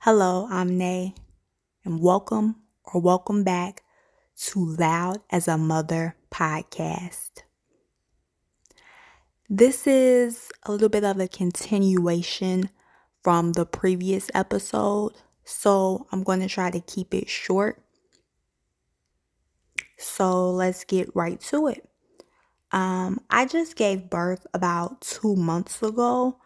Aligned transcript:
Hello, 0.00 0.46
I'm 0.50 0.78
Nay, 0.78 1.14
and 1.84 2.00
welcome 2.00 2.56
or 2.84 3.00
welcome 3.00 3.42
back 3.42 3.82
to 4.36 4.64
Loud 4.64 5.18
as 5.30 5.48
a 5.48 5.58
Mother 5.58 6.14
podcast. 6.30 7.42
This 9.50 9.84
is 9.86 10.52
a 10.62 10.70
little 10.70 10.88
bit 10.88 11.02
of 11.02 11.18
a 11.18 11.26
continuation 11.26 12.70
from 13.24 13.54
the 13.54 13.66
previous 13.66 14.30
episode, 14.32 15.14
so 15.42 16.06
I'm 16.12 16.22
going 16.22 16.40
to 16.40 16.48
try 16.48 16.70
to 16.70 16.80
keep 16.80 17.12
it 17.12 17.28
short. 17.28 17.82
So 19.98 20.52
let's 20.52 20.84
get 20.84 21.16
right 21.16 21.40
to 21.40 21.66
it. 21.66 21.88
Um, 22.70 23.20
I 23.28 23.46
just 23.46 23.74
gave 23.74 24.08
birth 24.08 24.46
about 24.54 25.00
two 25.00 25.34
months 25.34 25.82
ago, 25.82 26.38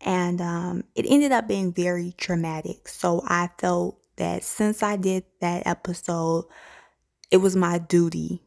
and 0.00 0.40
um, 0.40 0.84
it 0.94 1.06
ended 1.08 1.32
up 1.32 1.48
being 1.48 1.72
very 1.72 2.14
traumatic. 2.16 2.88
So 2.88 3.22
I 3.26 3.48
felt 3.58 3.98
that 4.16 4.44
since 4.44 4.82
I 4.82 4.96
did 4.96 5.24
that 5.40 5.66
episode, 5.66 6.44
it 7.30 7.38
was 7.38 7.56
my 7.56 7.78
duty 7.78 8.42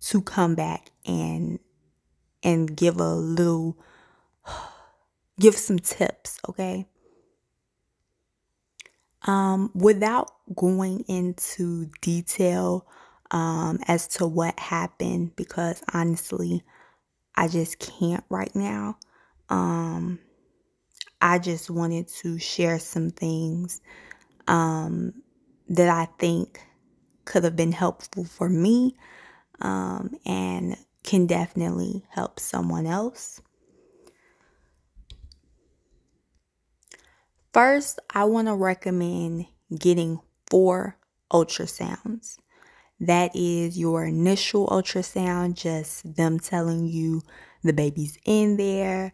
to 0.00 0.22
come 0.22 0.54
back 0.54 0.90
and 1.04 1.58
and 2.42 2.76
give 2.76 3.00
a 3.00 3.14
little 3.14 3.76
give 5.40 5.54
some 5.56 5.78
tips, 5.78 6.38
okay? 6.48 6.86
Um, 9.22 9.72
without 9.74 10.30
going 10.54 11.00
into 11.08 11.90
detail 12.00 12.86
um, 13.32 13.80
as 13.88 14.06
to 14.08 14.26
what 14.26 14.58
happened, 14.58 15.34
because 15.34 15.82
honestly, 15.92 16.62
I 17.34 17.48
just 17.48 17.80
can't 17.80 18.24
right 18.30 18.54
now. 18.54 18.98
Um, 19.48 20.20
I 21.20 21.38
just 21.38 21.70
wanted 21.70 22.08
to 22.22 22.38
share 22.38 22.78
some 22.78 23.10
things 23.10 23.80
um, 24.46 25.14
that 25.68 25.88
I 25.88 26.08
think 26.18 26.60
could 27.24 27.44
have 27.44 27.56
been 27.56 27.72
helpful 27.72 28.24
for 28.24 28.48
me 28.48 28.94
um, 29.60 30.14
and 30.24 30.76
can 31.02 31.26
definitely 31.26 32.04
help 32.10 32.40
someone 32.40 32.86
else. 32.86 33.40
First, 37.52 38.00
I 38.14 38.24
want 38.24 38.48
to 38.48 38.54
recommend 38.54 39.46
getting 39.76 40.20
four 40.50 40.98
ultrasounds. 41.32 42.36
That 43.00 43.34
is 43.34 43.78
your 43.78 44.04
initial 44.04 44.66
ultrasound, 44.68 45.54
just 45.54 46.16
them 46.16 46.38
telling 46.38 46.86
you 46.86 47.22
the 47.62 47.72
baby's 47.72 48.18
in 48.24 48.56
there, 48.56 49.12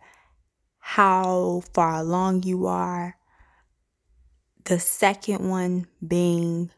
how 0.84 1.62
far 1.72 1.94
along 1.94 2.42
you 2.42 2.66
are. 2.66 3.16
The 4.64 4.80
second 4.80 5.48
one 5.48 5.86
being 6.06 6.72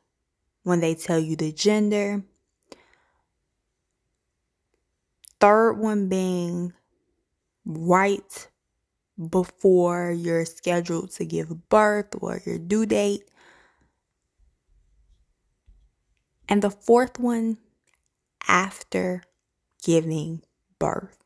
when 0.63 0.81
they 0.81 0.95
tell 0.95 1.19
you 1.19 1.37
the 1.37 1.51
gender. 1.51 2.23
Third 5.41 5.79
one 5.79 6.09
being 6.09 6.75
right 7.65 8.49
before 9.31 10.13
you're 10.13 10.45
scheduled 10.45 11.11
to 11.13 11.25
give 11.25 11.71
birth 11.71 12.15
or 12.21 12.43
your 12.45 12.59
due 12.59 12.85
date. 12.85 13.31
And 16.47 16.61
the 16.61 16.71
fourth 16.71 17.19
one 17.19 17.57
after 18.47 19.23
giving 19.83 20.43
birth. 20.79 21.24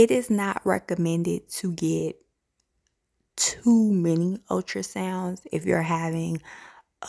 It 0.00 0.10
is 0.10 0.30
not 0.30 0.62
recommended 0.64 1.50
to 1.56 1.74
get 1.74 2.16
too 3.36 3.92
many 3.92 4.38
ultrasounds 4.48 5.46
if 5.52 5.66
you're 5.66 5.82
having 5.82 6.40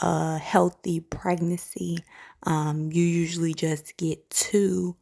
a 0.02 0.38
healthy 0.38 1.00
pregnancy. 1.00 2.00
Um, 2.44 2.91
you 2.91 3.02
usually 3.02 3.53
just 3.53 3.96
get 3.96 4.29
two. 4.29 4.97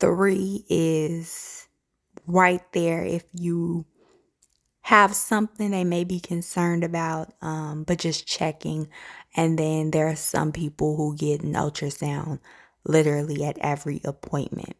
Three 0.00 0.64
is 0.70 1.68
right 2.26 2.62
there 2.72 3.04
if 3.04 3.24
you 3.34 3.84
have 4.80 5.14
something 5.14 5.70
they 5.70 5.84
may 5.84 6.04
be 6.04 6.18
concerned 6.18 6.82
about, 6.82 7.34
um, 7.42 7.84
but 7.84 7.98
just 7.98 8.26
checking. 8.26 8.88
And 9.36 9.58
then 9.58 9.90
there 9.90 10.08
are 10.08 10.16
some 10.16 10.50
people 10.50 10.96
who 10.96 11.14
get 11.14 11.42
an 11.42 11.52
ultrasound 11.52 12.40
literally 12.86 13.44
at 13.44 13.58
every 13.58 14.00
appointment. 14.06 14.76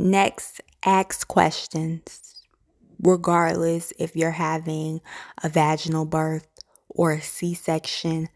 Next, 0.00 0.60
ask 0.84 1.26
questions, 1.26 2.44
regardless 3.02 3.92
if 3.98 4.14
you're 4.14 4.30
having 4.30 5.00
a 5.42 5.48
vaginal 5.48 6.04
birth 6.04 6.46
or 6.88 7.10
a 7.10 7.20
C 7.20 7.52
section. 7.52 8.28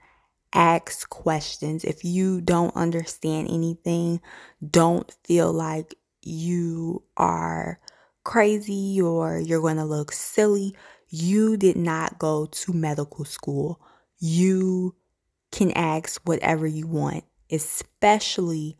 Ask 0.52 1.08
questions. 1.08 1.84
If 1.84 2.04
you 2.04 2.40
don't 2.40 2.74
understand 2.74 3.48
anything, 3.48 4.20
don't 4.68 5.16
feel 5.22 5.52
like 5.52 5.94
you 6.20 7.04
are 7.16 7.78
crazy 8.24 9.00
or 9.00 9.38
you're 9.38 9.60
going 9.60 9.76
to 9.76 9.84
look 9.84 10.10
silly. 10.10 10.74
You 11.10 11.56
did 11.56 11.76
not 11.76 12.18
go 12.18 12.46
to 12.46 12.72
medical 12.72 13.24
school. 13.24 13.80
You 14.18 14.96
can 15.52 15.70
ask 15.72 16.20
whatever 16.24 16.66
you 16.66 16.88
want, 16.88 17.22
especially 17.52 18.78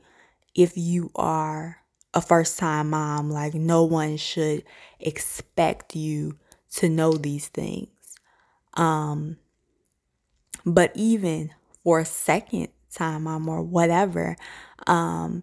if 0.53 0.77
you 0.77 1.13
are 1.15 1.82
a 2.15 2.21
first 2.21 2.59
time 2.59 2.91
mom. 2.91 3.31
Like, 3.31 3.55
no 3.55 3.85
one 3.85 4.17
should 4.17 4.65
expect 5.01 5.97
you 5.97 6.39
to 6.77 6.89
know 6.89 7.13
these 7.13 7.49
things. 7.49 7.89
Um, 8.75 9.37
but 10.65 10.93
even 10.95 11.51
for 11.83 12.01
a 12.01 12.05
second 12.05 12.69
time 12.91 13.25
mom 13.25 13.49
or 13.49 13.63
whatever, 13.63 14.37
um, 14.87 15.43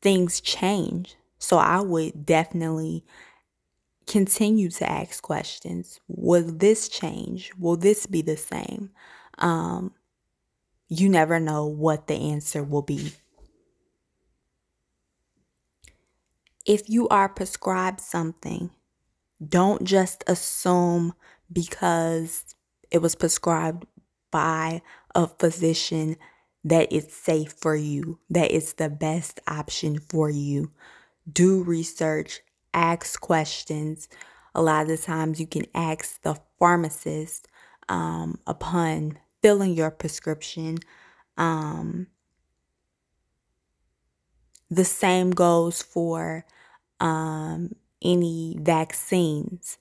things 0.00 0.40
change. 0.40 1.16
So 1.38 1.58
I 1.58 1.80
would 1.80 2.24
definitely 2.24 3.04
continue 4.06 4.70
to 4.70 4.88
ask 4.88 5.22
questions. 5.22 6.00
Will 6.08 6.44
this 6.44 6.88
change? 6.88 7.52
Will 7.58 7.76
this 7.76 8.06
be 8.06 8.22
the 8.22 8.36
same? 8.36 8.90
Um, 9.38 9.94
you 10.88 11.08
never 11.08 11.40
know 11.40 11.66
what 11.66 12.06
the 12.06 12.14
answer 12.14 12.62
will 12.62 12.82
be. 12.82 13.12
If 16.66 16.88
you 16.88 17.08
are 17.08 17.28
prescribed 17.28 18.00
something, 18.00 18.70
don't 19.46 19.84
just 19.84 20.24
assume 20.26 21.14
because 21.52 22.54
it 22.90 22.98
was 22.98 23.14
prescribed 23.14 23.86
by 24.30 24.82
a 25.14 25.26
physician 25.26 26.16
that 26.64 26.92
it's 26.92 27.14
safe 27.14 27.52
for 27.52 27.74
you, 27.74 28.18
that 28.30 28.52
it's 28.52 28.74
the 28.74 28.88
best 28.88 29.40
option 29.48 29.98
for 29.98 30.30
you. 30.30 30.70
Do 31.30 31.62
research, 31.62 32.40
ask 32.72 33.20
questions. 33.20 34.08
A 34.54 34.62
lot 34.62 34.82
of 34.82 34.88
the 34.88 34.98
times 34.98 35.40
you 35.40 35.46
can 35.46 35.66
ask 35.74 36.20
the 36.22 36.36
pharmacist 36.58 37.48
um, 37.88 38.38
upon 38.46 39.18
filling 39.42 39.74
your 39.74 39.90
prescription. 39.90 40.78
Um, 41.36 42.06
the 44.72 44.84
same 44.84 45.30
goes 45.32 45.82
for 45.82 46.46
um, 46.98 47.74
any 48.00 48.56
vaccines. 48.58 49.76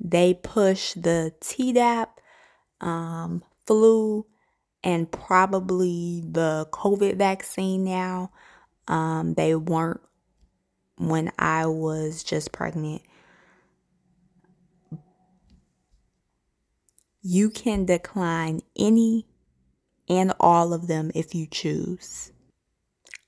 They 0.00 0.34
push 0.34 0.94
the 0.94 1.34
Tdap, 1.40 2.08
um, 2.80 3.44
flu, 3.66 4.26
and 4.82 5.10
probably 5.12 6.24
the 6.28 6.66
COVID 6.72 7.16
vaccine 7.16 7.84
now. 7.84 8.32
Um, 8.88 9.34
they 9.34 9.54
weren't 9.54 10.00
when 10.96 11.30
I 11.38 11.66
was 11.66 12.24
just 12.24 12.52
pregnant. 12.52 13.02
You 17.22 17.50
can 17.50 17.84
decline 17.84 18.62
any 18.76 19.26
and 20.08 20.34
all 20.40 20.72
of 20.72 20.88
them 20.88 21.12
if 21.14 21.34
you 21.34 21.46
choose. 21.46 22.32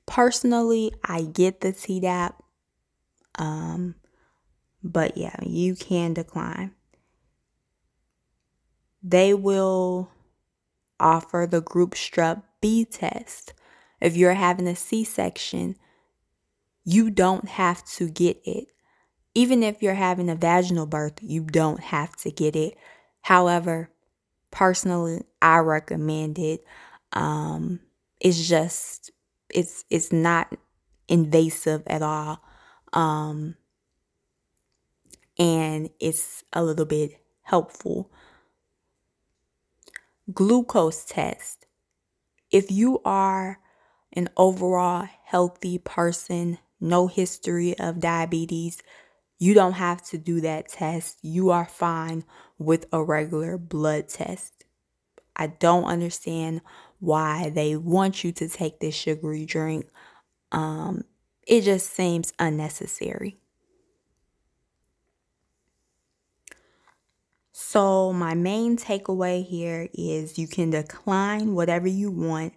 Personally, 0.06 0.92
I 1.04 1.22
get 1.22 1.60
the 1.60 1.72
Tdap, 1.72 2.34
um, 3.36 3.94
but 4.82 5.16
yeah, 5.16 5.36
you 5.42 5.76
can 5.76 6.12
decline. 6.12 6.72
They 9.02 9.32
will 9.32 10.10
offer 10.98 11.46
the 11.48 11.60
group 11.60 11.94
strep 11.94 12.42
B 12.60 12.84
test. 12.84 13.54
If 14.00 14.16
you're 14.16 14.34
having 14.34 14.66
a 14.66 14.76
C 14.76 15.04
section, 15.04 15.76
you 16.84 17.10
don't 17.10 17.48
have 17.48 17.84
to 17.96 18.08
get 18.08 18.40
it. 18.44 18.66
Even 19.34 19.62
if 19.62 19.82
you're 19.82 19.94
having 19.94 20.28
a 20.28 20.34
vaginal 20.34 20.86
birth, 20.86 21.18
you 21.22 21.44
don't 21.44 21.80
have 21.80 22.16
to 22.16 22.30
get 22.30 22.54
it. 22.56 22.76
However, 23.24 23.88
personally, 24.50 25.22
I 25.40 25.58
recommend 25.60 26.38
it. 26.38 26.62
Um, 27.14 27.80
it's 28.20 28.46
just 28.46 29.10
it's 29.48 29.86
it's 29.88 30.12
not 30.12 30.54
invasive 31.08 31.82
at 31.86 32.02
all. 32.02 32.42
Um, 32.92 33.56
and 35.38 35.88
it's 36.00 36.44
a 36.52 36.62
little 36.62 36.84
bit 36.84 37.18
helpful. 37.44 38.10
Glucose 40.30 41.06
test. 41.06 41.64
If 42.50 42.70
you 42.70 43.00
are 43.06 43.58
an 44.12 44.28
overall 44.36 45.08
healthy 45.24 45.78
person, 45.78 46.58
no 46.78 47.06
history 47.06 47.74
of 47.78 48.00
diabetes, 48.00 48.82
you 49.44 49.52
don't 49.52 49.74
have 49.74 50.02
to 50.02 50.16
do 50.16 50.40
that 50.40 50.68
test. 50.68 51.18
You 51.20 51.50
are 51.50 51.66
fine 51.66 52.24
with 52.56 52.86
a 52.90 53.04
regular 53.04 53.58
blood 53.58 54.08
test. 54.08 54.64
I 55.36 55.48
don't 55.48 55.84
understand 55.84 56.62
why 56.98 57.50
they 57.50 57.76
want 57.76 58.24
you 58.24 58.32
to 58.32 58.48
take 58.48 58.80
this 58.80 58.94
sugary 58.94 59.44
drink. 59.44 59.90
Um, 60.50 61.04
it 61.46 61.60
just 61.60 61.92
seems 61.92 62.32
unnecessary. 62.38 63.36
So, 67.52 68.14
my 68.14 68.32
main 68.32 68.78
takeaway 68.78 69.44
here 69.44 69.90
is 69.92 70.38
you 70.38 70.48
can 70.48 70.70
decline 70.70 71.54
whatever 71.54 71.86
you 71.86 72.10
want, 72.10 72.54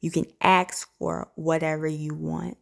you 0.00 0.10
can 0.10 0.24
ask 0.40 0.88
for 0.98 1.30
whatever 1.34 1.86
you 1.86 2.14
want. 2.14 2.56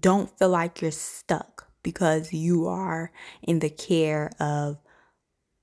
Don't 0.00 0.36
feel 0.36 0.48
like 0.48 0.82
you're 0.82 0.90
stuck 0.90 1.61
because 1.82 2.32
you 2.32 2.66
are 2.66 3.10
in 3.42 3.58
the 3.58 3.70
care 3.70 4.30
of 4.38 4.78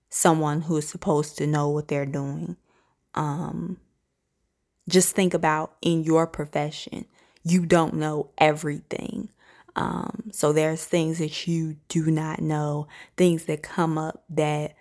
someone 0.09 0.61
who 0.61 0.77
is 0.77 0.87
supposed 0.87 1.37
to 1.37 1.47
know 1.47 1.69
what 1.69 1.87
they're 1.87 2.05
doing. 2.05 2.57
Um, 3.15 3.77
just 4.87 5.15
think 5.15 5.33
about 5.33 5.75
in 5.81 6.03
your 6.03 6.25
profession, 6.25 7.05
you 7.43 7.65
don't 7.65 7.93
know 7.95 8.31
everything. 8.37 9.29
Um, 9.75 10.29
so 10.31 10.51
there's 10.51 10.83
things 10.83 11.19
that 11.19 11.47
you 11.47 11.77
do 11.87 12.09
not 12.11 12.41
know, 12.41 12.87
things 13.15 13.45
that 13.45 13.61
come 13.61 13.97
up 13.97 14.23
that 14.29 14.75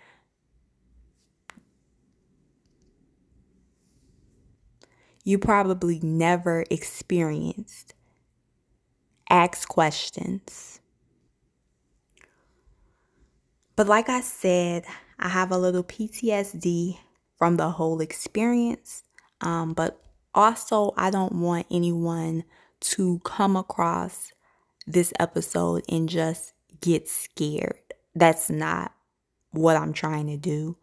you 5.23 5.37
probably 5.37 5.99
never 6.01 6.65
experienced. 6.69 7.93
Ask 9.29 9.69
questions. 9.69 10.78
But 13.79 13.87
like 13.87 14.09
I 14.09 14.19
said, 14.19 14.83
I 15.19 15.29
have 15.29 15.53
a 15.53 15.57
little 15.57 15.85
PTSD 15.85 16.97
from 17.37 17.55
the 17.55 17.69
whole 17.69 18.01
experience. 18.01 19.03
Um, 19.39 19.71
but 19.71 20.01
also, 20.35 20.93
I 20.97 21.09
don't 21.09 21.35
want 21.35 21.65
anyone 21.71 22.43
to 22.81 23.19
come 23.23 23.55
across 23.55 24.33
this 24.85 25.13
episode 25.17 25.85
and 25.87 26.09
just 26.09 26.51
get 26.81 27.07
scared. 27.07 27.79
That's 28.13 28.49
not 28.49 28.91
what 29.51 29.77
I'm 29.77 29.93
trying 29.93 30.27
to 30.27 30.35
do. 30.35 30.75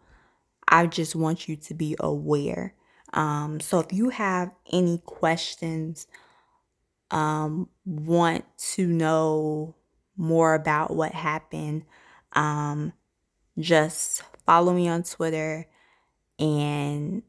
I 0.66 0.86
just 0.86 1.14
want 1.14 1.48
you 1.48 1.56
to 1.56 1.74
be 1.74 1.96
aware. 2.00 2.72
Um, 3.12 3.60
so 3.60 3.78
if 3.80 3.92
you 3.92 4.08
have 4.08 4.52
any 4.72 5.02
questions, 5.04 6.06
um, 7.10 7.68
want 7.84 8.46
to 8.70 8.86
know 8.86 9.74
more 10.16 10.54
about 10.54 10.96
what 10.96 11.12
happened, 11.12 11.84
um, 12.36 12.92
just 13.58 14.22
follow 14.44 14.72
me 14.72 14.88
on 14.88 15.02
Twitter 15.02 15.66
and 16.38 17.22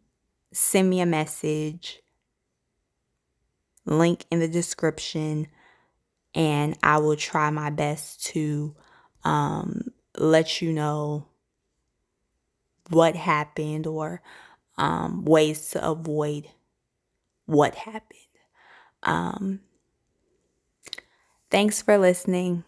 send 0.51 0.89
me 0.89 0.99
a 0.99 1.05
message. 1.05 2.01
Link 3.85 4.25
in 4.29 4.39
the 4.39 4.49
description, 4.49 5.47
and 6.35 6.77
I 6.83 6.97
will 6.97 7.15
try 7.15 7.49
my 7.49 7.69
best 7.69 8.25
to 8.27 8.75
um, 9.23 9.93
let 10.17 10.61
you 10.61 10.73
know 10.73 11.25
what 12.89 13.15
happened 13.15 13.87
or 13.87 14.21
um, 14.77 15.23
ways 15.23 15.69
to 15.69 15.89
avoid 15.89 16.49
what 17.45 17.75
happened. 17.75 18.19
Um, 19.03 19.61
thanks 21.49 21.81
for 21.81 21.97
listening. 21.97 22.65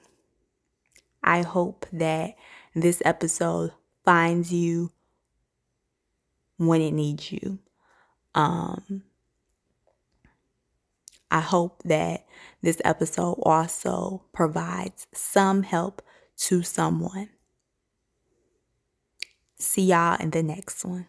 I 1.23 1.41
hope 1.41 1.85
that 1.91 2.35
this 2.75 3.01
episode 3.05 3.71
finds 4.05 4.53
you 4.53 4.91
when 6.57 6.81
it 6.81 6.91
needs 6.91 7.31
you. 7.31 7.59
Um, 8.35 9.03
I 11.31 11.41
hope 11.41 11.83
that 11.85 12.25
this 12.61 12.81
episode 12.83 13.39
also 13.43 14.23
provides 14.33 15.07
some 15.13 15.63
help 15.63 16.01
to 16.37 16.63
someone. 16.63 17.29
See 19.57 19.83
y'all 19.83 20.19
in 20.19 20.31
the 20.31 20.41
next 20.41 20.83
one. 20.85 21.07